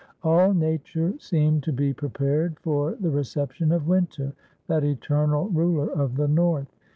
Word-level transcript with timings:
All 0.23 0.51
nature 0.55 1.13
seemed 1.19 1.61
to 1.61 1.71
be 1.71 1.93
prepared 1.93 2.59
for 2.61 2.95
the 2.99 3.11
reception 3.11 3.71
of 3.71 3.87
winter 3.87 4.33
that 4.65 4.83
eternal 4.83 5.47
ruler 5.49 5.91
of 5.91 6.15
the 6.15 6.27
North. 6.27 6.75